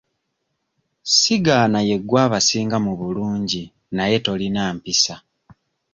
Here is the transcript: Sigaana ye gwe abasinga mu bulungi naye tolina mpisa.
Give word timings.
Sigaana 1.15 1.79
ye 1.87 1.95
gwe 2.07 2.19
abasinga 2.25 2.77
mu 2.85 2.93
bulungi 2.99 3.63
naye 3.95 4.17
tolina 4.25 4.63
mpisa. 4.75 5.15